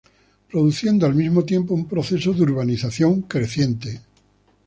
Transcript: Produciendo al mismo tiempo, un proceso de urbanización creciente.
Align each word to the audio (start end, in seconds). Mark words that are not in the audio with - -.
Produciendo 0.49 1.05
al 1.05 1.13
mismo 1.13 1.43
tiempo, 1.45 1.75
un 1.75 1.87
proceso 1.87 2.33
de 2.33 2.41
urbanización 2.41 3.21
creciente. 3.21 4.01